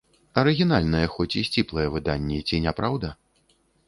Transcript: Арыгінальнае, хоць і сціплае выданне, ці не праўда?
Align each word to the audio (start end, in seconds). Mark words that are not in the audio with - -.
Арыгінальнае, 0.41 1.01
хоць 1.15 1.27
і 1.41 1.43
сціплае 1.49 1.85
выданне, 1.97 2.39
ці 2.47 2.61
не 2.65 2.73
праўда? 2.81 3.13